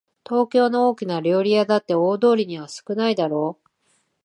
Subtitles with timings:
[0.27, 3.67] 東京の大きな料理屋だって大通りには少ないだろう